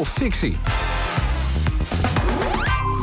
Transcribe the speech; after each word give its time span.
of 0.00 0.08
fictie? 0.08 0.75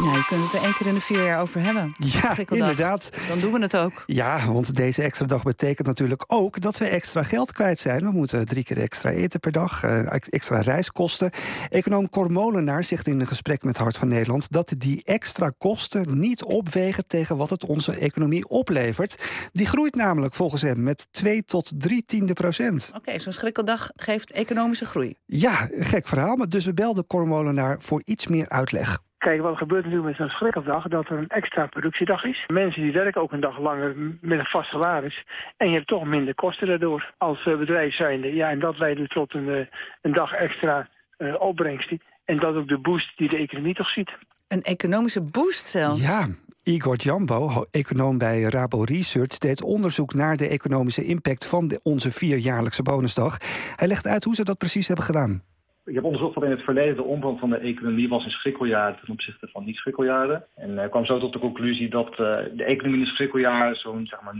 Ja, 0.04 0.16
je 0.16 0.26
kunt 0.26 0.44
het 0.44 0.54
er 0.54 0.64
één 0.64 0.74
keer 0.74 0.88
in 0.88 0.94
de 0.94 1.00
vier 1.00 1.24
jaar 1.24 1.42
over 1.42 1.62
hebben. 1.62 1.94
Ja, 1.98 2.38
inderdaad. 2.50 3.10
Dan 3.28 3.40
doen 3.40 3.52
we 3.54 3.60
het 3.60 3.78
ook. 3.78 4.04
Ja, 4.06 4.52
want 4.52 4.76
deze 4.76 5.02
extra 5.02 5.26
dag 5.26 5.44
betekent 5.44 5.88
natuurlijk 5.88 6.24
ook 6.28 6.62
dat 6.62 6.78
we 6.78 6.88
extra 6.88 7.24
geld 7.24 7.52
kwijt 7.52 7.80
zijn. 7.80 8.04
We 8.04 8.12
moeten 8.12 8.46
drie 8.46 8.64
keer 8.64 8.78
extra 8.78 9.10
eten 9.10 9.40
per 9.40 9.52
dag, 9.52 9.84
eh, 9.84 10.14
extra 10.30 10.62
reiskosten. 10.62 11.32
Econoom 11.70 12.10
Cor 12.10 12.32
Molenaar 12.32 12.84
zegt 12.84 13.08
in 13.08 13.20
een 13.20 13.28
gesprek 13.28 13.64
met 13.64 13.78
Hart 13.78 13.98
van 13.98 14.08
Nederland... 14.08 14.52
dat 14.52 14.74
die 14.78 15.04
extra 15.04 15.52
kosten 15.58 16.20
niet 16.20 16.44
opwegen 16.44 17.08
tegen 17.08 17.38
wat 17.38 17.50
het 17.50 17.66
onze 17.66 17.96
economie 17.96 18.48
oplevert. 18.48 19.50
Die 19.52 19.66
groeit 19.66 19.96
namelijk 19.96 20.34
volgens 20.34 20.62
hem 20.62 20.84
met 20.84 21.08
2 21.12 21.46
tot 21.46 21.72
3 21.78 22.06
tiende 22.06 22.34
procent. 22.34 22.92
Oké, 22.96 23.20
zo'n 23.20 23.34
schrikkeldag 23.34 23.90
geeft 23.96 24.32
economische 24.32 24.86
groei. 24.86 25.16
Ja, 25.26 25.70
gek 25.72 26.08
verhaal. 26.08 26.36
Maar 26.36 26.50
dus 26.50 26.66
we 26.66 26.74
belden 26.74 27.08
Cor 27.08 27.28
Molenaar 27.28 27.82
voor 27.82 28.02
iets 28.06 28.28
meer 28.28 28.50
uitleg. 28.50 29.02
Kijk, 29.28 29.42
wat 29.42 29.58
gebeurt 29.58 29.84
natuurlijk 29.84 30.10
met 30.10 30.18
zo'n 30.18 30.38
schrikkeldag? 30.38 30.88
Dat 30.88 31.10
er 31.10 31.18
een 31.18 31.28
extra 31.28 31.66
productiedag 31.66 32.24
is. 32.24 32.44
Mensen 32.48 32.82
die 32.82 32.92
werken 32.92 33.22
ook 33.22 33.32
een 33.32 33.40
dag 33.40 33.60
langer 33.60 33.96
met 34.22 34.40
een 34.40 34.46
vast 34.46 34.70
salaris. 34.70 35.26
En 35.58 35.68
je 35.68 35.76
hebt 35.76 35.88
toch 35.88 36.06
minder 36.06 36.36
kosten 36.36 36.68
daardoor 36.68 37.14
als 37.18 37.46
eh, 37.46 37.58
bedrijf 37.58 37.96
zijnde. 37.96 38.34
Ja, 38.34 38.50
en 38.50 38.60
dat 38.60 38.78
leidt 38.78 39.10
tot 39.10 39.34
een, 39.34 39.50
eh, 39.50 39.66
een 40.02 40.14
dag 40.14 40.32
extra 40.32 40.90
uh, 41.18 41.42
opbrengst. 41.42 41.92
En 42.26 42.40
dat 42.40 42.56
ook 42.56 42.68
de 42.68 42.78
boost 42.78 43.18
die 43.18 43.30
de 43.30 43.38
economie 43.38 43.74
toch 43.74 43.90
ziet. 43.90 44.12
Een 44.48 44.62
economische 44.62 45.22
boost 45.32 45.68
zelfs? 45.68 46.06
Ja, 46.08 46.28
Igor 46.64 46.96
Jambo, 46.96 47.66
econoom 47.72 48.18
bij 48.18 48.42
Rabo 48.42 48.82
Research, 48.82 49.38
deed 49.38 49.64
onderzoek 49.64 50.14
naar 50.14 50.38
de 50.38 50.48
economische 50.48 51.06
impact 51.06 51.46
van 51.46 51.68
de, 51.68 51.80
onze 51.84 52.12
vierjaarlijkse 52.12 52.84
bonusdag. 52.84 53.38
Hij 53.76 53.88
legt 53.88 54.08
uit 54.08 54.24
hoe 54.24 54.36
ze 54.36 54.44
dat 54.44 54.58
precies 54.58 54.88
hebben 54.88 55.06
gedaan. 55.06 55.53
Ik 55.86 55.96
heb 55.96 56.04
onderzocht 56.04 56.34
dat 56.34 56.44
in 56.44 56.52
het 56.52 56.64
verleden 56.64 56.96
de 56.96 57.04
omvang 57.04 57.40
van 57.40 57.50
de 57.50 57.58
economie 57.58 58.10
was 58.10 58.26
in 58.26 58.32
schrikkeljaren 58.32 59.00
ten 59.00 59.14
opzichte 59.14 59.48
van 59.48 59.66
niet-schrikkeljaren. 59.66 60.46
En 60.56 60.72
uh, 60.72 60.90
kwam 60.90 61.06
zo 61.06 61.20
tot 61.20 61.34
de 61.34 61.40
conclusie 61.40 61.90
dat 61.90 62.10
uh, 62.10 62.18
de 62.54 62.64
economie 62.64 63.00
in 63.00 63.06
een 63.06 63.14
schrikkeljaar 63.14 63.76
zo'n 63.76 64.06
zeg 64.06 64.22
maar 64.22 64.34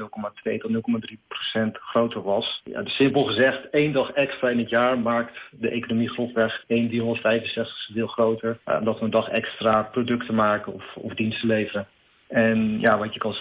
0,2 0.54 0.58
tot 0.58 0.72
0,3 1.12 1.18
procent 1.28 1.78
groter 1.78 2.22
was. 2.22 2.62
Ja, 2.64 2.82
dus 2.82 2.96
simpel 2.96 3.24
gezegd, 3.24 3.70
één 3.70 3.94
dag 3.94 4.12
extra 4.12 4.50
in 4.50 4.58
het 4.58 4.70
jaar 4.70 5.00
maakt 5.00 5.38
de 5.52 5.70
economie 5.70 6.10
grofweg 6.10 6.64
1 6.68 6.88
365 6.88 7.90
deel 7.94 8.08
groter. 8.08 8.60
Uh, 8.66 8.76
omdat 8.80 9.00
we 9.00 9.06
een 9.06 9.12
dag 9.12 9.28
extra 9.28 9.84
producten 9.84 10.36
maken 10.36 10.74
of, 10.74 10.96
of 10.96 11.14
diensten 11.14 11.48
leveren. 11.48 11.88
En 12.34 12.80
ja, 12.80 12.98
wat 12.98 13.14
je 13.14 13.20
kan 13.20 13.34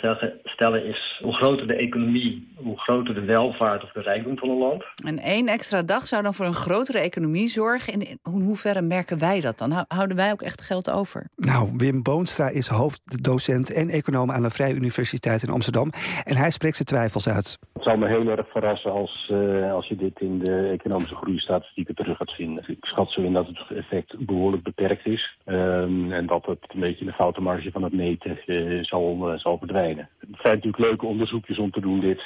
stellen 0.44 0.84
is, 0.84 1.20
hoe 1.22 1.34
groter 1.34 1.66
de 1.66 1.74
economie, 1.74 2.52
hoe 2.56 2.78
groter 2.78 3.14
de 3.14 3.24
welvaart 3.24 3.82
of 3.82 3.92
de 3.92 4.00
rijkdom 4.00 4.38
van 4.38 4.48
een 4.48 4.58
land. 4.58 4.84
En 5.06 5.18
één 5.18 5.48
extra 5.48 5.82
dag 5.82 6.06
zou 6.06 6.22
dan 6.22 6.34
voor 6.34 6.46
een 6.46 6.54
grotere 6.54 6.98
economie 6.98 7.48
zorgen. 7.48 7.92
In 7.92 8.18
hoeverre 8.22 8.82
merken 8.82 9.18
wij 9.18 9.40
dat 9.40 9.58
dan? 9.58 9.84
Houden 9.88 10.16
wij 10.16 10.32
ook 10.32 10.42
echt 10.42 10.62
geld 10.62 10.90
over? 10.90 11.28
Nou, 11.36 11.74
Wim 11.76 12.02
Boonstra 12.02 12.48
is 12.48 12.68
hoofddocent 12.68 13.72
en 13.72 13.88
econoom 13.88 14.30
aan 14.30 14.42
de 14.42 14.50
Vrije 14.50 14.74
Universiteit 14.74 15.42
in 15.42 15.52
Amsterdam. 15.52 15.90
En 16.24 16.36
hij 16.36 16.50
spreekt 16.50 16.76
zijn 16.76 16.88
twijfels 16.88 17.28
uit. 17.28 17.58
Het 17.72 17.82
zal 17.82 17.96
me 17.96 18.08
heel 18.08 18.28
erg 18.28 18.50
verrassen 18.50 18.92
als, 18.92 19.28
uh, 19.32 19.72
als 19.72 19.88
je 19.88 19.96
dit 19.96 20.20
in 20.20 20.38
de 20.38 20.68
economische 20.72 21.14
groeistatistieken 21.14 21.94
terug 21.94 22.16
gaat 22.16 22.32
vinden. 22.32 22.64
Schat 23.02 23.14
zo 23.14 23.22
in 23.22 23.32
dat 23.32 23.46
het 23.46 23.78
effect 23.78 24.26
behoorlijk 24.26 24.62
beperkt 24.62 25.06
is. 25.06 25.36
Um, 25.46 26.12
en 26.12 26.26
dat 26.26 26.46
het 26.46 26.58
een 26.68 26.80
beetje 26.80 27.04
de 27.04 27.12
foute 27.12 27.40
marge 27.40 27.70
van 27.70 27.82
het 27.82 27.92
meten 27.92 28.38
uh, 28.46 28.84
zal, 28.84 29.32
uh, 29.32 29.38
zal 29.38 29.58
verdwijnen. 29.58 30.08
Het 30.18 30.40
zijn 30.42 30.54
natuurlijk 30.54 30.82
leuke 30.82 31.06
onderzoekjes 31.06 31.58
om 31.58 31.70
te 31.70 31.80
doen 31.80 32.00
dit. 32.00 32.22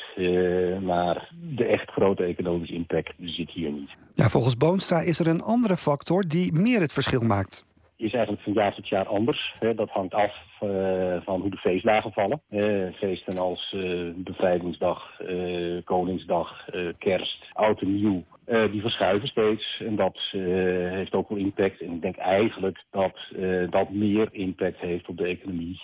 maar 0.83 1.28
de 1.56 1.64
echt 1.64 1.91
grote 1.91 2.22
economische 2.22 2.74
impact 2.74 3.12
zit 3.20 3.50
hier 3.50 3.70
niet. 3.70 3.91
Ja, 4.14 4.28
volgens 4.28 4.56
Boonstra 4.56 5.00
is 5.00 5.18
er 5.18 5.27
een 5.27 5.42
andere 5.42 5.77
factor 5.77 6.24
die 6.28 6.52
meer 6.52 6.80
het 6.80 6.92
verschil 6.92 7.22
maakt 7.22 7.64
is 7.98 8.12
eigenlijk 8.12 8.42
van 8.42 8.52
jaar 8.52 8.74
tot 8.74 8.88
jaar 8.88 9.06
anders. 9.06 9.55
Dat 9.74 9.90
hangt 9.90 10.14
af 10.14 10.33
van 11.24 11.40
hoe 11.40 11.50
de 11.50 11.56
feestdagen 11.56 12.12
vallen. 12.12 12.40
Feesten 12.94 13.38
als 13.38 13.77
Bevrijdingsdag, 14.16 15.20
Koningsdag, 15.84 16.68
Kerst, 16.98 17.45
Oud 17.52 17.80
en 17.80 17.95
Nieuw 17.95 18.24
uh, 18.46 18.73
die 18.73 18.80
verschuiven 18.80 19.29
steeds. 19.29 19.83
En 19.86 19.96
dat 19.96 20.18
uh, 20.33 20.42
heeft 20.90 21.12
ook 21.12 21.29
wel 21.29 21.39
impact. 21.39 21.80
En 21.80 21.92
ik 21.92 22.02
denk 22.02 22.17
eigenlijk 22.17 22.84
dat 22.90 23.17
uh, 23.36 23.70
dat 23.70 23.90
meer 23.90 24.29
impact 24.33 24.79
heeft 24.79 25.08
op 25.08 25.17
de 25.17 25.24
economie... 25.24 25.80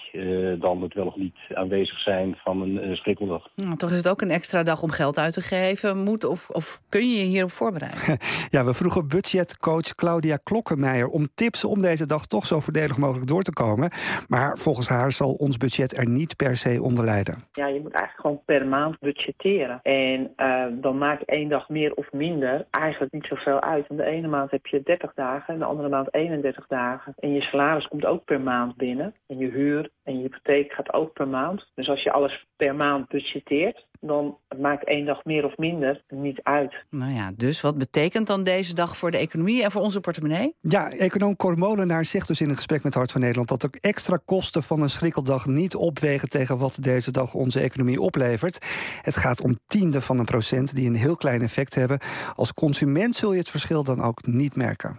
dan 0.58 0.82
het 0.82 0.94
wel 0.94 1.06
of 1.06 1.16
niet 1.16 1.36
aanwezig 1.54 1.98
zijn 1.98 2.36
van 2.44 2.60
een 2.60 2.96
schrikkeldag. 2.96 3.48
Nou, 3.56 3.76
toch 3.76 3.90
is 3.90 3.96
het 3.96 4.08
ook 4.08 4.20
een 4.20 4.30
extra 4.30 4.62
dag 4.62 4.82
om 4.82 4.90
geld 4.90 5.18
uit 5.18 5.32
te 5.32 5.40
geven. 5.40 5.98
Moet 5.98 6.24
of, 6.24 6.50
of 6.50 6.80
kun 6.88 7.08
je 7.08 7.16
je 7.16 7.24
hierop 7.24 7.50
voorbereiden? 7.50 8.18
ja, 8.54 8.64
we 8.64 8.74
vroegen 8.74 9.08
budgetcoach 9.08 9.94
Claudia 9.94 10.36
Klokkenmeijer... 10.36 11.06
om 11.06 11.26
tips 11.34 11.64
om 11.64 11.80
deze 11.80 12.06
dag 12.06 12.26
toch 12.26 12.46
zo 12.46 12.60
voordelig 12.60 12.98
mogelijk 12.98 13.26
door 13.26 13.42
te 13.42 13.52
komen. 13.52 13.90
Maar 14.28 14.56
volgens 14.58 14.88
haar 14.88 15.12
zal 15.12 15.32
ons 15.32 15.56
budget 15.56 15.96
er 15.96 16.08
niet 16.08 16.36
per 16.36 16.56
se 16.56 16.82
onder 16.82 17.04
lijden. 17.04 17.44
Ja, 17.52 17.66
je 17.66 17.80
moet 17.80 17.92
eigenlijk 17.92 18.20
gewoon 18.20 18.42
per 18.44 18.66
maand 18.66 18.98
budgetteren. 18.98 19.80
En 19.82 20.32
dan 20.80 20.98
maakt 20.98 21.24
één 21.24 21.48
dag 21.48 21.68
meer 21.68 21.94
of 21.94 22.12
minder 22.12 22.51
eigenlijk 22.70 23.12
niet 23.12 23.26
zoveel 23.26 23.60
uit. 23.60 23.88
Want 23.88 24.00
de 24.00 24.06
ene 24.06 24.28
maand 24.28 24.50
heb 24.50 24.66
je 24.66 24.82
30 24.82 25.14
dagen 25.14 25.54
en 25.54 25.60
de 25.60 25.64
andere 25.64 25.88
maand 25.88 26.14
31 26.14 26.66
dagen. 26.66 27.12
En 27.16 27.32
je 27.32 27.40
salaris 27.40 27.88
komt 27.88 28.04
ook 28.04 28.24
per 28.24 28.40
maand 28.40 28.76
binnen. 28.76 29.14
En 29.26 29.38
je 29.38 29.50
huur 29.50 29.90
en 30.02 30.16
je 30.16 30.22
hypotheek 30.22 30.72
gaat 30.72 30.92
ook 30.92 31.12
per 31.12 31.28
maand. 31.28 31.70
Dus 31.74 31.88
als 31.88 32.02
je 32.02 32.12
alles 32.12 32.46
per 32.56 32.74
maand 32.74 33.08
budgetteert, 33.08 33.86
dan 34.00 34.36
maakt 34.58 34.86
één 34.86 35.06
dag 35.06 35.24
meer 35.24 35.44
of 35.44 35.56
minder 35.56 36.02
niet 36.08 36.40
uit. 36.42 36.74
Nou 36.90 37.12
ja, 37.12 37.32
dus 37.36 37.60
wat 37.60 37.78
betekent 37.78 38.26
dan 38.26 38.44
deze 38.44 38.74
dag 38.74 38.96
voor 38.96 39.10
de 39.10 39.16
economie 39.16 39.62
en 39.62 39.70
voor 39.70 39.82
onze 39.82 40.00
portemonnee? 40.00 40.54
Ja, 40.60 40.90
econoom 40.90 41.36
Cor 41.36 41.58
Molenaar 41.58 42.04
zegt 42.04 42.28
dus 42.28 42.40
in 42.40 42.48
een 42.48 42.56
gesprek 42.56 42.82
met 42.82 42.94
Hart 42.94 43.12
van 43.12 43.20
Nederland... 43.20 43.48
dat 43.48 43.66
ook 43.66 43.76
extra 43.76 44.18
kosten 44.24 44.62
van 44.62 44.82
een 44.82 44.90
schrikkeldag 44.90 45.46
niet 45.46 45.74
opwegen... 45.74 46.28
tegen 46.28 46.58
wat 46.58 46.78
deze 46.80 47.10
dag 47.10 47.34
onze 47.34 47.60
economie 47.60 48.00
oplevert. 48.00 48.58
Het 49.02 49.16
gaat 49.16 49.40
om 49.40 49.58
tienden 49.66 50.02
van 50.02 50.18
een 50.18 50.24
procent 50.24 50.74
die 50.74 50.88
een 50.88 50.94
heel 50.94 51.16
klein 51.16 51.42
effect 51.42 51.74
hebben. 51.74 51.98
Als 52.34 52.54
consument 52.54 53.14
zul 53.14 53.32
je 53.32 53.38
het 53.38 53.50
verschil 53.50 53.84
dan 53.84 54.00
ook 54.00 54.26
niet 54.26 54.56
merken. 54.56 54.96